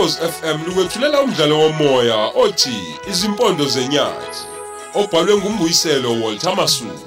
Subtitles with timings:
[0.00, 2.76] Ukhozi FM lukwethulela umdlalo womoya othi
[3.10, 4.40] Izimpondo zenyathi
[4.94, 7.06] obhalwe ngumbuyiselo Walter Masuku.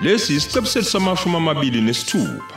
[0.00, 2.56] Lesi isiqebu sethu samashumi amabili nesithupha.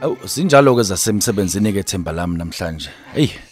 [0.00, 2.90] Awu sinjalo ke zasemsebenzini ke themba lami namhlanje.
[3.14, 3.49] Hey,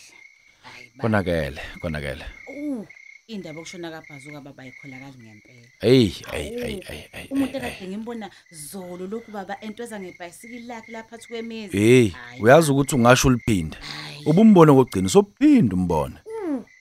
[1.00, 2.24] konakele, konakele.
[2.46, 2.84] Uh,
[3.28, 5.68] indaba okushona kabhazuka baba ayikholakali ngempela.
[5.80, 7.26] Hey, hey, hey, hey, hey.
[7.30, 7.70] Umuntu hey, hey.
[7.70, 11.78] ekade ngimbona zolo lokhu baba entweza ngebhayisikili lakhe lapha phansi kwemizi.
[11.78, 13.78] Hey, Hayi, uyazi ukuthi ungasho uliphinda.
[13.78, 14.24] Hayi.
[14.26, 16.14] Ubumbono kokugcina sophinda umbone.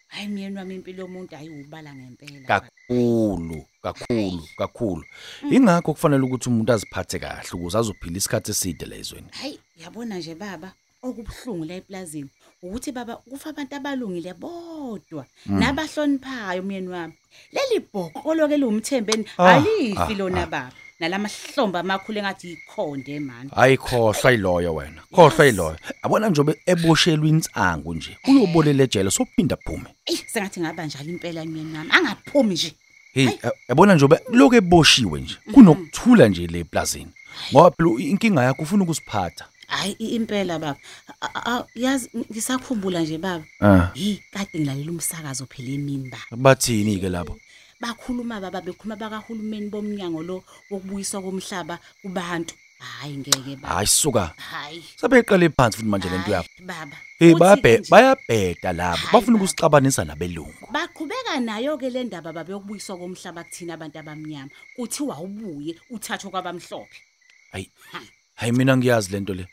[0.08, 2.48] Hayi myeni wami impilo yomuntu ayiwubala ngempela.
[2.48, 5.04] Kakhulu, kakhulu, kakhulu.
[5.52, 9.28] Ingakho kufanele ukuthi umuntu aziphathe kahle ukuze azophila isikhathi eside lezweni.
[9.32, 12.30] Hayi, yabona nje baba okubhlungu la eplazini
[12.64, 17.14] ukuthi baba kufa abantu abalungile bodwa nabahloniphayo myeni wami.
[17.52, 20.72] Leli bhoko loke liwumthembeni Ah, alifi ah, lona baba.
[21.00, 23.50] Nalamahlomba amakhulu engathi ikhonde man.
[23.56, 25.02] Ayikhohlwa iloyo wena.
[25.12, 25.78] Khohlwa iloyo.
[26.02, 28.18] Abona njobe eboshelwe insangu nje.
[28.28, 29.90] Uyobolela ejele sophinda phume.
[30.06, 31.92] Ey sengathi ngaba njalo impela myeni wami.
[31.92, 32.74] Angaphumi nje.
[33.14, 33.30] Hey,
[33.70, 35.36] yabona njobe lokho eboshiwe nje.
[35.54, 37.12] Kunokuthula nje le plazini.
[37.52, 39.46] Ngoba phela inkinga yakho ufuna ukusiphatha.
[39.68, 40.78] Hayi i- impela baba.
[41.22, 43.44] A- a- a- Yazi ngisakhumbula nje baba.
[43.62, 46.18] Ah, Yi kade ngilalela umsakazo phela emini ba.
[46.38, 47.38] bathini ke labo?
[47.82, 52.56] Bakhuluma baba bekhuluma bakahulumeni bomnyango lo wokubuyiswa komhlaba kubantu.
[52.80, 53.76] Hayi ngeke baba.
[53.76, 54.34] Hayi suka.
[54.38, 54.84] Hayi.
[54.96, 56.50] Sebeqale phansi futhi manje lento Hayi, yakho.
[56.66, 56.98] Baba.
[57.20, 58.98] Hey Uthi-ke bayabhe nje, bayabheda labo.
[58.98, 59.44] Hayi, Bafuna baba.
[59.44, 60.68] ukusixabanisa nabelungu.
[60.72, 64.50] Baqhubeka nayo ke le ndaba baba yokubuyiswa komhlaba kuthina abantu abamnyama.
[64.76, 66.98] Kuthiwa ubuye uthathwe kwabamhlophe.
[67.52, 67.70] Hayi.
[68.36, 69.46] Hayi mina ngiyazi lento le.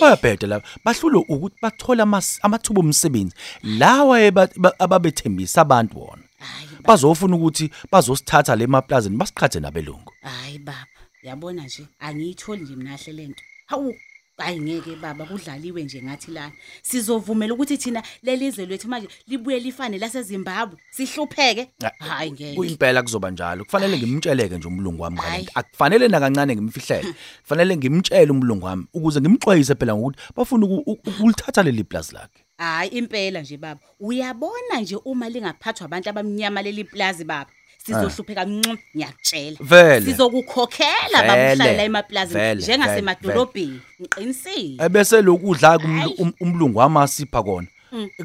[0.00, 0.64] Bayabheda labo.
[0.84, 3.34] Bahlulo ukuthi bathola amas- amathuba omsebenzi.
[3.62, 6.22] Lawa eba- ba- ababethembisa abantu wona.
[6.38, 6.82] Hayi baba.
[6.88, 10.12] Bazofuna ukuthi bazosithatha le maplazini basiqhathe nabelungu.
[10.22, 10.86] Hayi baba,
[11.22, 13.42] yabona nje angiyitholi nje minahle lento.
[13.66, 13.94] Hawu,
[14.38, 16.52] hayi ngeke baba kudlaliwe nje ngathi lana.
[16.82, 20.78] Sizovumela ukuthi thina lelizwe lethu manje libuye lifane laseZimbabwe.
[20.90, 21.70] Sihlupheke?
[21.98, 22.54] Hayi ngeke.
[22.54, 23.64] Kuyimpela kuzoba njalo.
[23.64, 25.30] Kufanele ngimtsheleke nje umlungu wami Hayi.
[25.32, 25.52] ngalento.
[25.54, 27.14] Akufanele nakancane ngimfihlele.
[27.42, 32.44] Kufanele ngimtshele umlungu wami ukuze ngimxwayise phela ngokuthi bafuna uku- uku- ukulithatha leli plaza lakhe.
[32.58, 33.80] Hayi impela nje baba.
[34.00, 37.50] Uyabona nje uma lingaphathwa abantu abamnyama leli plaza baba.
[37.86, 39.56] Sizohlupheka ncu ngiyakutshela.
[39.60, 40.06] Vele.
[40.06, 41.28] Sizokukhokhela Vele.
[41.28, 43.80] babuhlala la emaplazini Vele, njengasemadolobheni.
[44.00, 44.84] Ngiqinisile.
[44.84, 47.66] Ebese lokudla kumlu- um- umlungu wami asipha kona.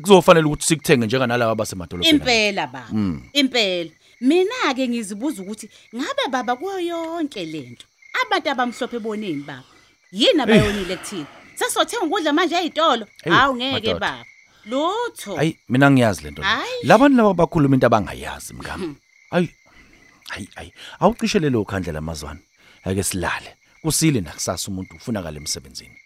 [0.01, 2.17] Kuzofanele ukuthi sikuthenge njenganalabo abasemadolobheni.
[2.17, 2.87] Impela baba.
[3.33, 3.89] Impela.
[4.21, 7.85] Mina ke ngizibuza ukuthi ngabe baba kuyo yonke lento.
[8.25, 9.63] Abantu abamhlophe bonini baba?
[10.11, 11.25] Yini abayonile kuthina?
[11.55, 13.05] Sesothenga ukudla manje ezitolo?
[13.25, 13.99] Eyi, Hawu ngeke madoda.
[13.99, 14.25] baba.
[14.65, 15.35] Lutho.
[15.35, 16.41] Hayi mina ngiyazi lento.
[16.41, 16.47] le.
[16.47, 16.83] Hayi.
[16.83, 18.95] Labantu laba bakhuluma into abangayazi mngami.
[19.31, 19.49] Hayi.
[20.29, 20.73] Hayi hayi.
[20.99, 22.39] Awucishe lelo khandlela amazwana.
[22.83, 23.55] Ake silale.
[23.81, 25.97] Kusile nakusasa umuntu ufunakala emsebenzini.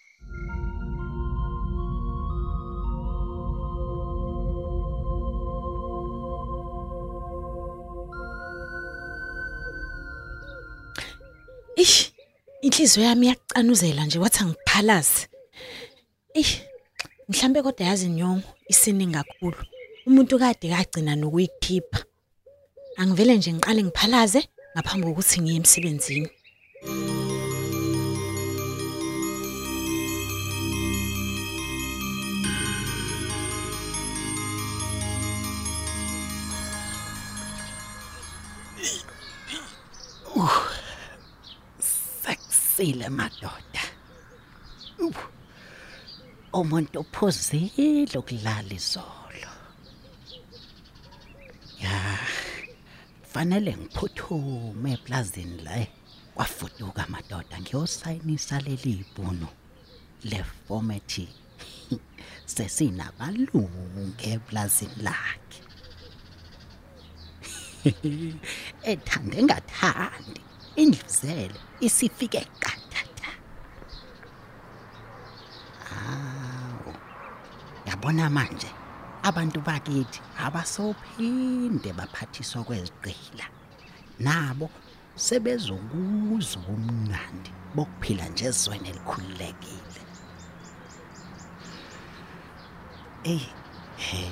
[11.75, 12.11] Ish,
[12.61, 15.27] inhliziyo yami iyacanuzela nje wathi angiphalaze.
[16.33, 16.61] Ish,
[17.29, 19.57] mhlambe kodwa yazi nyongo isiningi kakhulu.
[20.05, 22.04] Umuntu kade kagcina nokuyikhipha.
[22.97, 24.41] Angivele nje ngiqale ngiphalaze
[24.73, 26.29] ngaphambi kokuthi ngiye emsebenzini.
[42.23, 43.83] sekusile madoda
[44.99, 45.15] Uh,
[46.53, 49.54] umuntu uphuzile ukulala izolo
[53.35, 55.87] fanele ngiphuthume eplazini la
[56.35, 59.47] kwafuduka madoda ngiyosayinisa leli ibhuno
[60.23, 61.27] le formathi
[62.53, 65.61] sesinabalungu eplazini lakhe.
[68.91, 70.41] Ethande ngathandi
[70.81, 73.31] indluzele isifike qathatha.
[75.91, 76.93] Awu
[77.87, 78.71] yabona manje.
[79.29, 83.45] Abantu bakithi abasophinde baphathiswa kweziqila
[84.19, 84.69] nabo
[85.25, 90.01] sebezokuzwa umnandi bokuphila nje ezweni elikhululekile.
[93.33, 93.45] Ey
[94.05, 94.23] he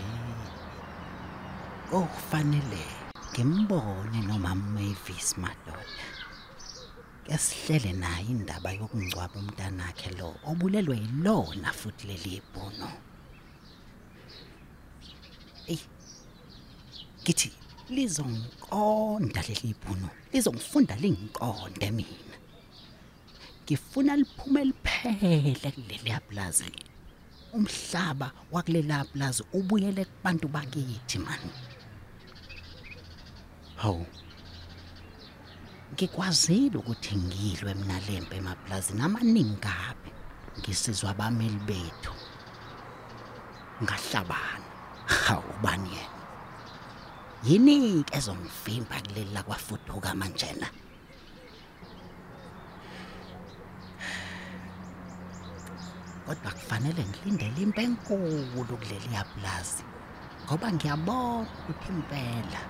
[1.98, 2.84] okufanele
[3.32, 6.08] ngimbone noma Mavis madoda
[7.26, 12.90] kesihlele naye indaba yokungcwaba umntanakhe lo obulelwe yilona futhi leli ibhono.
[15.68, 15.80] Ey
[17.24, 17.52] kithi
[17.90, 22.36] lizongiqonda leli ibhunu lizongifunda lingiqonde mina.
[23.64, 26.72] Ngifuna liphume liphele kuleli yaplazi
[27.54, 31.44] umhlaba wakulela plaza ubuyele kubantu bakithi man
[33.76, 34.06] hawu.
[35.94, 40.12] Ngikwazile ukuthi ngilwe mina lempe emaplazini amaningi kabi.
[40.60, 42.14] Ngisizwa abameli bethu.
[43.84, 44.53] Ngahlabana
[45.34, 46.14] hawu bani yena
[47.44, 50.68] yini ke ezongivimba kuleli lakwafuduka manjena?
[56.26, 59.84] Kodwa kufanele ngilindele impe enkulu kuleli yaplazi
[60.46, 62.62] ngoba ngiyabona ukuthi impela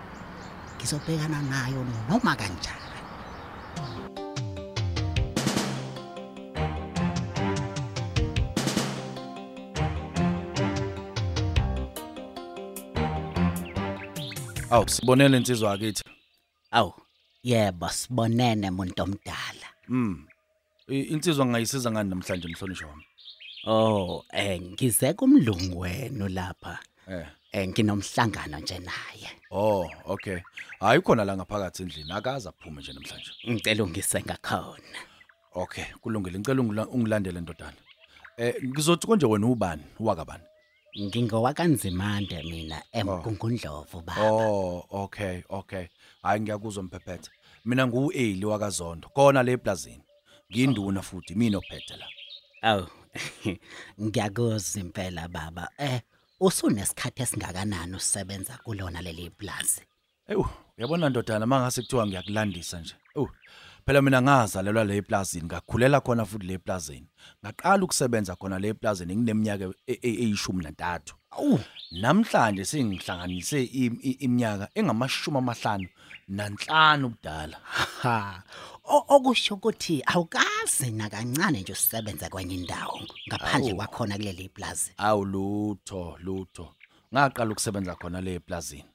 [0.75, 2.83] ngizobhekana nayo noma kanjani.
[14.73, 16.03] Awu sibonele insizwa yakithi.
[16.71, 16.93] awu
[17.43, 20.27] yebo sibonene muntu omdala Mm.
[20.87, 23.03] I- Insizwa ngayisiza ngani namhlanje mhlonishwa wami?
[23.67, 26.79] oh eh ngize kumlungu wenu lapha
[27.11, 27.27] Eh.
[27.51, 30.39] eh nginomhlangano nje naye Oh, okay.
[30.79, 33.31] Hayi khona la ngaphakathi endlini akaza aphume nje namhlanje.
[33.49, 34.99] ngicela ungisenga khona
[35.55, 36.39] Okay, kulungile.
[36.39, 37.77] Ngicela ungila- ungilandele ndodana.
[38.37, 39.83] Eh ngizothi konje wena ubani?
[39.99, 40.43] Wakabani?
[41.01, 45.85] Ngingowakanzimande mina emgungundlovu baba Oh, okay, okay.
[46.21, 47.29] Hayi ngiyakuzwa mphephethe.
[47.65, 49.09] Mina ngu-Eli wakaZondo.
[49.09, 50.03] Khona le eplazini.
[50.51, 52.05] Ngiyinduna futhi mina ophethe la.
[52.61, 52.87] awu
[54.01, 56.01] ngiyakuzwa impela baba eh
[56.39, 59.81] usunesikhathi esingakanani usebenza kulona leli plaza
[60.27, 60.45] Ewu,
[60.77, 62.95] uyabona ndodana mangase kuthiwa ngiyakulandisa nje.
[63.15, 63.29] Ewu,
[63.85, 67.07] phela mina ngazalelwa le eplazini, ngakhulela khona futhi le eplazini.
[67.45, 71.15] Ngaqala ukusebenza khona le eplazini ngineminyaka e- e- eyishumi nantathu.
[71.31, 71.59] awu
[71.91, 75.87] Namhlanje sengihlanganise im- i- iminyaka engamashumi amahlanu
[76.27, 77.57] nanhlanu ubudala.
[78.01, 78.43] ha
[78.85, 83.75] O- okusho ukuthi awukazi nakancane nje usebenza kwenye indawo ngaphandle Awu.
[83.77, 86.75] kwakhona kuleli plaza Awu lutho, lutho.
[87.13, 88.85] Ngaqala ukusebenza khona le eplazini.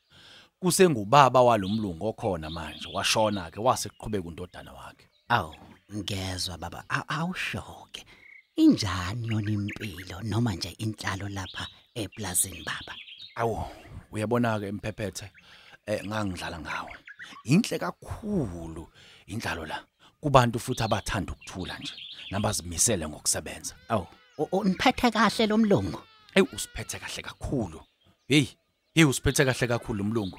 [0.60, 5.06] Kusengubaba walomlungu okhona manje, washona ke wase kuqhubeka undodana wakhe.
[5.28, 5.54] awu
[5.94, 8.04] ngezwe baba aw- awushoke
[8.56, 12.94] injani yona impilo noma nje inhlalo lapha eplazini baba
[13.36, 13.64] Awu,
[14.12, 15.30] uyabona ke imphephethe
[15.86, 16.92] eh ngangidlala ngawe.
[17.44, 18.88] Inhle kakhulu
[19.26, 19.84] indlalo la.
[20.20, 21.92] Kubantu futhi abathanda ukuthula nje,
[22.30, 23.74] nabazimisele ngokusebenza.
[23.88, 24.06] awu
[24.38, 26.00] u- uniphethe kahle lo mlungu
[26.34, 27.80] Ey usiphethe kahle kakhulu.
[28.28, 28.46] Hey,
[28.98, 30.38] hey usiphethe kahle kakhulu umlungu.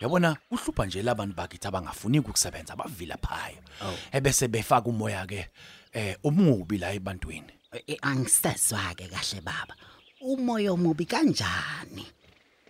[0.00, 3.56] Uyabona uhlupha nje labantu bakithi abangafuni ukusebenza bavila phaya.
[3.80, 3.96] Awu.
[4.12, 5.48] Ebese befaka umoya ke
[5.92, 7.52] eh umubi la ebantwini.
[7.86, 9.76] Eh, angisezwa ke kahle baba
[10.20, 12.06] umoya omubi kanjani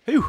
[0.05, 0.19] Hey.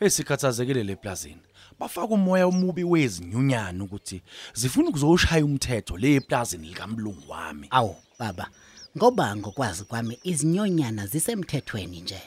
[0.00, 1.42] Esikhathazekile leplazini.
[1.78, 4.22] Bafaka umoya omubi wezinyunyana ukuthi
[4.54, 7.68] zifuna ukuzoshaya umthetho le eplazini likamlungu wami.
[7.70, 8.50] awu baba
[8.96, 12.22] ngoba ngokwazi kwami izinyonyana zisemthethweni nje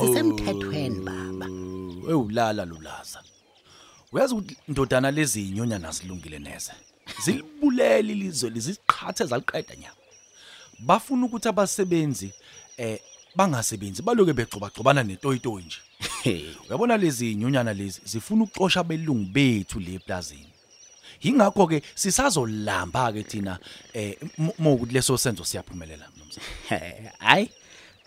[0.00, 1.46] zisemthethweni baba
[2.08, 3.22] Ewulala lulaza.
[4.12, 6.72] Uyazi ukuthi ndodana lezi inyonyana zilungile neze.
[7.24, 9.92] Zilibulele ilizwe liziqhathe zaliqeda nya.
[10.78, 12.32] Bafuna ukuthi abasebenzi
[12.76, 12.98] eh
[13.36, 15.78] bangasebenzi baloke begcoba gcobana netoyitoyi nje.
[16.68, 20.52] Uyabona lezi inyonyana lezi zifuna ukuxosha belungu bethu le plazini.
[21.22, 23.58] Yingakho ke sisazolamba ke thina
[23.92, 24.16] eh
[24.58, 26.40] mokuthi leso senzo siyaphumelela nomsa.
[27.18, 27.50] hayi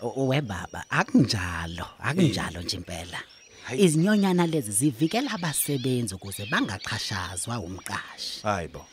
[0.02, 3.20] u- we baba akunjalo akunjalo nje impela
[3.64, 3.84] Hayi.
[3.84, 8.86] izinyonyana lezi zivikela abasebenzi ukuze bangaqhashazwa umqashi Hayibo.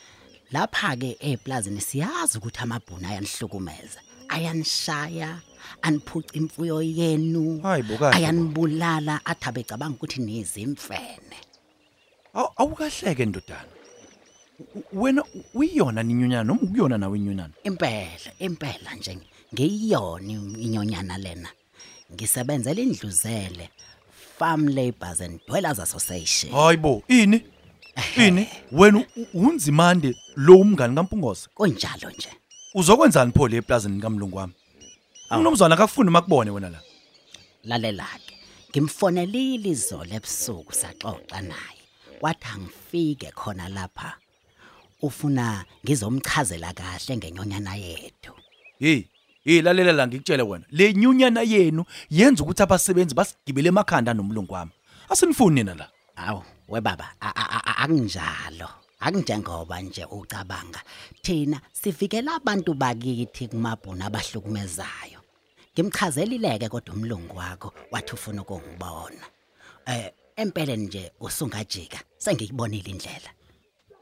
[0.52, 5.40] lapha ke eplazini siyazi ukuthi amabhuna ayanihlukumeza ayanishaya
[5.82, 8.16] aniphuca imfuyo yenu Hayibo, kahle bo.
[8.16, 11.38] ayanibulala athabe cabanga ukuthi nizimfene
[12.34, 13.66] Aw- Awukahleke ndodana.
[14.74, 17.50] U- Wena u- uyiyona ninyonyana noma ukuyona nawe inyonyana?
[17.64, 19.18] impela impela nje
[19.54, 21.48] ngiyona inyonyana lena
[22.12, 23.68] ngisebenzela indluzele
[24.38, 27.42] farm labours and dwellers association Hayibo, ini?
[28.16, 28.48] Ini?
[28.72, 31.48] Wena u- unzimande lo umngani kaMpungoze.
[31.54, 32.28] kunjalo nje
[32.74, 34.52] Uzokwenzani pho le eplazini kaMlungu wami?
[35.30, 36.80] Umnomzana akafuni makubone wena la.
[37.64, 38.34] lalela ke
[38.80, 41.80] ngimfonelile izolo ebusuku saxoxa naye
[42.20, 44.16] wathi angifike khona lapha
[45.02, 48.32] ufuna ngizomchazela kahle ngenyonyana yethu
[48.78, 49.04] Hey,
[49.44, 50.64] hey lalela la ngikutshele wena.
[50.70, 54.70] Le nyunyana yenu yenza ukuthi abasebenzi basigibele emakhanda nomlungu wami.
[55.08, 55.88] Asinifuni nina la.
[56.16, 58.68] awu we baba a- a- a- akunjalo
[59.00, 60.80] akunjengoba nje ucabanga
[61.22, 65.20] thina sivikela abantu bakithi kumabhuna abahlukumezayo
[65.74, 69.24] ngimchazelileke kodwa umlungu wakho wathi ufuna ukungibona
[69.86, 73.30] eh empeleni nje usungajika sengiyibonile indlela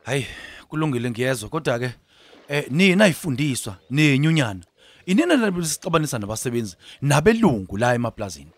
[0.05, 0.27] Hayi,
[0.69, 1.91] kulungile ngiyezwa kodwa ke
[2.49, 4.61] eh nina ayifundiswa nenyunyana.
[5.09, 8.51] Inina labisixabanisa nabasebenzi nabelungu la emaplazini.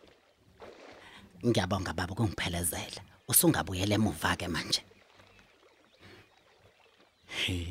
[1.46, 4.82] ngiyabonga baba ukungiphelezela usungabuyela emuva ke manje.
[7.38, 7.66] He,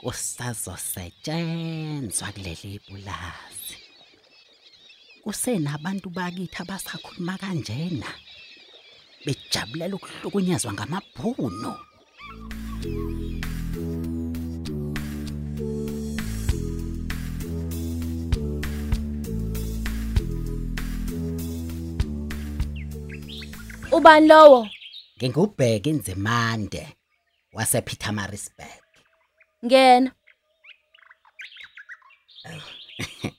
[0.00, 3.76] kusazosetshenzwa kuleli pulazi
[5.22, 8.10] kusenabantu bakithi abasakhuluma kanjena.
[9.24, 11.72] Bejabulela ukuhlukunyezwa ngamabhuno
[23.96, 24.68] Ubani lowo?
[25.18, 26.82] ngingubheka inzimande
[27.52, 28.82] wasePietermaritzburg
[29.64, 30.10] Ngena.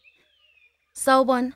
[1.04, 1.54] Sawubona.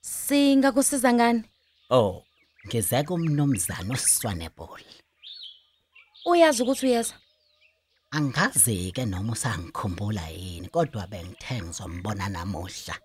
[0.00, 1.42] Singakusiza ngani?
[1.90, 2.22] oh
[2.66, 4.82] ngize kumnumzana uSwaneball
[6.26, 7.14] Uyazi ukuthi uyeza?
[8.10, 12.96] angazi ke noma usangikhumbula yini kodwa bengithe ngizombona namuhla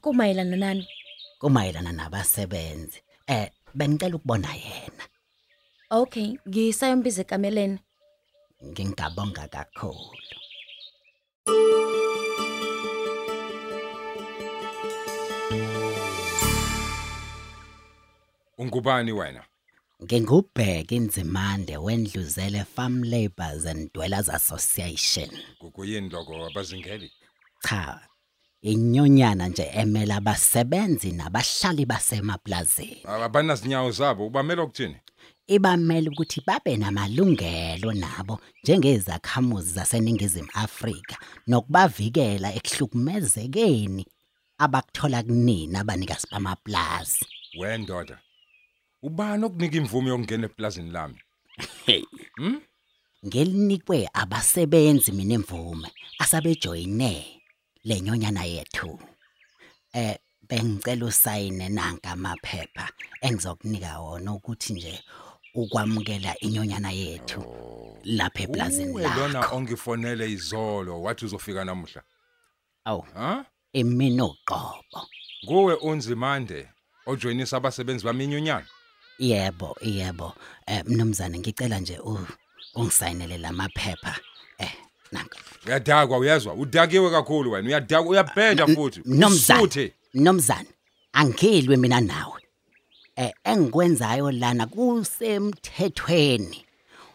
[0.00, 0.88] Kumayelana nani?
[1.38, 5.04] kumayelana nabasebenzi eh bengicela ukubona yena
[5.90, 7.78] Okay, ngisayombiza ekameleni.
[8.64, 10.18] ngingabonga kakhulu
[18.58, 19.42] Ungubani wena?
[20.04, 27.10] ngingubheka inzimande wendluzele Farm Labourers and Dwellers Association Kukuyini lokho abazingeli?
[27.62, 28.00] cha
[28.72, 34.96] inyonyana nje emela abasebenzi nabahlali basemaplazini Abanazinyawo zabo ubamela ukuthini?
[35.46, 44.04] ibamela ukuthi babe namalungelo nabo njengezakhamuzi zaseningizimu Afrika nokubavikela ekuhlukumezekeni
[44.58, 47.24] abakuthola kunina abanikazi bamaplazi
[47.58, 48.18] Wendoda.
[49.02, 51.18] Ubani okunika imvume yokungena eplazini lami?
[53.26, 57.12] ngelinikwe abasebenzi mina imvume asabejoyine
[57.86, 58.98] lenyonyana yethu
[59.92, 62.86] eh bengicela usayine nanka amaphepha
[63.20, 64.94] engizokunika wona ukuthi nje
[65.54, 67.40] ukwamukela inyonyana yethu
[68.04, 72.02] lapha eplazini Uwe lona lakho ongifonele izolo wathi uzofika namuhla.
[72.84, 73.44] aw Ha?
[73.72, 75.00] imina uqobo
[75.46, 76.68] Kuwe unzimande
[77.06, 78.66] ojoinisa abasebenzi baminyunyana.
[79.18, 80.34] yebo yebo
[80.66, 82.26] eh mnumzane ngicela nje u-
[82.74, 84.14] ungisayinele lamaphepha
[84.58, 84.74] eh
[85.12, 86.54] nanka Uyadakwa uyezwa?
[86.54, 87.68] Udakiwe kakhulu wena.
[87.68, 89.00] Uyadakwa uyabheda futhi.
[89.04, 89.92] Mnomzane, Usuthe.
[90.14, 90.68] Mnomzane,
[91.12, 92.42] angilwe mina nawe.
[93.16, 96.64] Eh engikwenzayo lana kusemthethweni.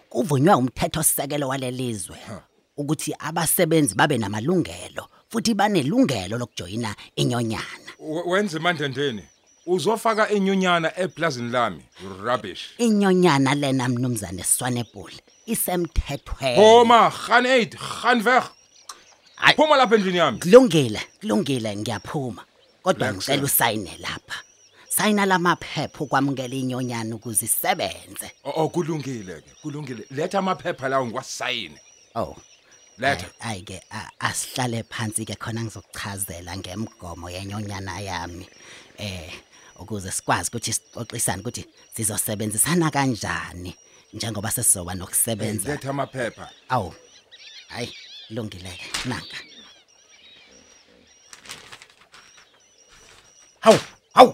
[0.10, 2.18] Kuvunywa umthetho sisekelo walelizwe
[2.78, 7.92] ukuthi abasebenzi babe namalungelo futhi banelungelo lokujoyina inyonyana.
[8.00, 9.24] We- Wenze mandendeni.
[9.66, 11.82] Uzofaka inyunyana eplazini lami.
[12.24, 12.70] Rubbish.
[12.78, 15.12] Inyonyana lena mnumzane Swanepool
[15.52, 16.56] isemthethweni.
[16.56, 18.52] Homa, gaan uit, gaan weg.
[19.36, 19.56] Hayi.
[19.56, 20.40] Phuma lapha endlini yami.
[20.40, 22.46] Kulungile, kulungile ngiyaphuma.
[22.84, 23.44] Kodwa Relax, ngicela eh.
[23.44, 24.38] usayine lapha.
[24.90, 28.32] Sayina lamaphepha okwamukela inyonyana ukuze isebenze.
[28.44, 29.52] Oh, oh, kulungile ke.
[29.62, 30.06] Kulungile.
[30.12, 31.80] Letha amaphepha lawo ngiwasayine.
[32.16, 32.36] Oh.
[32.98, 33.26] Letha.
[33.40, 33.82] Hayi ke
[34.20, 38.48] asihlale phansi ke khona ngizokuchazela ngemigomo yenyonyana yami.
[38.98, 39.32] Eh
[39.82, 41.66] ukuze sikwazi ukuthi sixoxisane ukuthi
[41.96, 43.76] sizosebenzisana kanjani
[44.14, 45.72] njengoba sesizoba nokusebenza.
[45.72, 46.50] Letha amaphepha.
[46.70, 46.94] Awu.
[47.68, 47.96] Hayi,
[48.30, 49.38] lungile ke nanka.
[53.60, 53.80] Hawu,
[54.14, 54.34] hawu.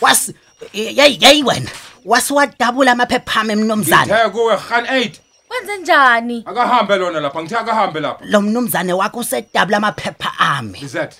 [0.00, 0.32] Was
[0.72, 1.70] yey yey wena.
[2.04, 4.06] Wasiwadabula amaphepha ami emnomzana.
[4.06, 5.20] Ngithe kuwe gaan uit.
[5.50, 6.44] Wenze njani?
[6.46, 7.42] Akahambe lona lapha.
[7.42, 8.24] Ngithe akahambe lapha.
[8.24, 10.80] Lo mnomzane wakho usedabula amaphepha ami.
[10.80, 11.14] Lizet.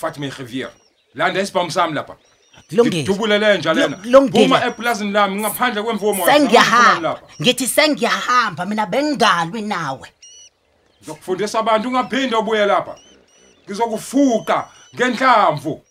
[0.00, 0.70] Vat my geweer.
[1.14, 2.16] Landa isibhamu sami lapha.
[2.68, 3.02] Kulungile.
[3.02, 3.96] Ngidubulele nje lena.
[3.96, 4.44] Lu- kulungile.
[4.48, 6.26] Phuma eplazini lami ngaphandle kwemvumo.
[6.26, 7.20] Sengiyahamba.
[7.42, 10.08] Ngithi sengiyahamba mina bengalwi nawe.
[11.00, 12.94] Ngizokufundisa abantu ungaphinde ubuye lapha.
[13.66, 15.82] Ngizokufuqa ngenhlamvu.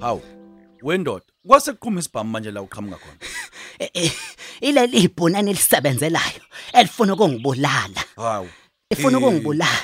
[0.00, 0.22] Hawu.
[0.82, 3.16] Wendoda, kwase kuqhuma isibhamu manje la uqhamuka khona.
[3.82, 4.12] Eh, eh,
[4.60, 6.40] Ileli ibhunani elisebenzelayo
[6.72, 8.04] elifuna ukungibulala.
[8.16, 8.48] Hawu.
[8.90, 9.76] Ifuna Eh, ukungibulala.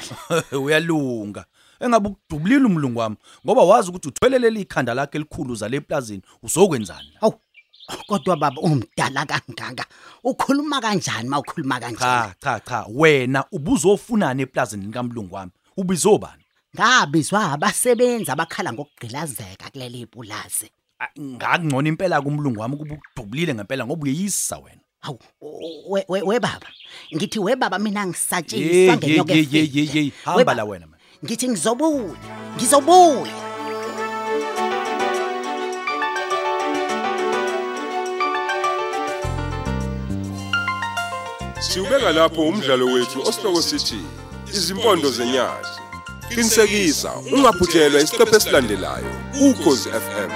[0.62, 1.44] Uyalunga.
[1.80, 7.12] Engabe ukudubulile umlungu wami ngoba wazi ukuthi uthelelele ikhanda lakhe elikhulu zale eplazini uzokwenzani.
[7.20, 7.34] Hawu.
[8.06, 9.84] Kodwa baba umdala kangaka.
[10.24, 11.98] Ukhuluma kanjani mawukhuluma kanjani?
[12.00, 15.52] Cha cha cha wena ubuzofunana eplazini likamlungu wami.
[15.76, 16.42] Ubizobani?
[16.76, 20.70] Ngabizwa abasebenzi abakhala ngokugqilazeka kuleli ipulazi.
[21.00, 25.18] Ah, ngakungcono impela kumlungu wami kuba udubulile ngempela ngoba uyeyisa wena Hawu
[25.90, 26.66] we we- we baba.
[27.14, 29.84] Ngithi we baba mina Hey, ngisatshisa ngenyoka hey, hey, efile.
[29.84, 32.16] hey, hey, We hamba ba- la wena man Ngithi ngizobuya.
[32.56, 33.32] Ngizobuya.
[41.60, 44.00] Siubeka lapho umdlalo wethu osihloko sithi
[44.54, 45.74] izimpondo zenyathi.
[46.28, 49.12] Qinisekisa ungaphuthelwa isiqephu esilandelayo
[49.46, 50.30] ukhozi FM.